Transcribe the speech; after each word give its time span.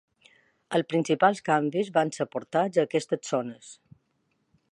Els 0.77 0.87
principals 0.93 1.41
canvis 1.49 1.91
van 1.99 2.13
ser 2.17 2.27
portats 2.37 2.81
a 2.81 2.87
aquestes 2.89 3.33
zones. 3.35 3.71